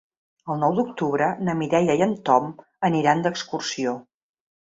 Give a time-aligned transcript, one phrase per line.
[0.53, 2.49] El nou d'octubre na Mireia i en Tom
[2.91, 3.93] aniran d'excursió.